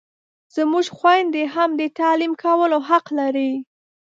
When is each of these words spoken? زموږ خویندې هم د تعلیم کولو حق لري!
زموږ 0.55 0.85
خویندې 0.97 1.43
هم 1.55 1.69
د 1.79 1.81
تعلیم 1.99 2.33
کولو 2.43 2.77
حق 2.89 3.05
لري! 3.19 3.51